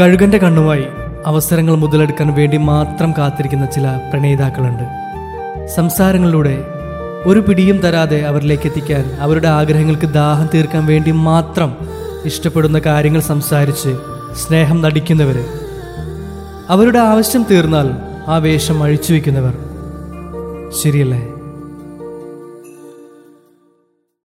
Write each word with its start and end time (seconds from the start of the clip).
കഴുകന്റെ 0.00 0.38
കണ്ണുമായി 0.38 0.84
അവസരങ്ങൾ 1.26 1.74
മുതലെടുക്കാൻ 1.74 2.34
വേണ്ടി 2.34 2.56
മാത്രം 2.56 3.14
കാത്തിരിക്കുന്ന 3.18 3.66
ചില 3.66 4.00
പ്രണയിതാക്കളുണ്ട് 4.10 4.82
സംസാരങ്ങളിലൂടെ 5.66 6.64
ഒരു 7.24 7.40
പിടിയും 7.40 7.78
തരാതെ 7.78 8.20
അവരിലേക്ക് 8.20 8.66
എത്തിക്കാൻ 8.66 9.16
അവരുടെ 9.20 9.48
ആഗ്രഹങ്ങൾക്ക് 9.48 10.06
ദാഹം 10.06 10.48
തീർക്കാൻ 10.54 10.86
വേണ്ടി 10.86 11.10
മാത്രം 11.10 11.76
ഇഷ്ടപ്പെടുന്ന 12.24 12.78
കാര്യങ്ങൾ 12.78 13.20
സംസാരിച്ച് 13.20 13.98
സ്നേഹം 14.34 14.80
നടിക്കുന്നവര്. 14.80 15.44
അവരുടെ 16.68 16.98
ആവശ്യം 16.98 17.46
തീർന്നാൽ 17.50 17.90
ആ 18.28 18.36
വേഷം 18.36 18.82
അഴിച്ചു 18.82 19.12
വയ്ക്കുന്നവർ. 19.12 19.54
ശരിയല്ലേ? 20.82 21.28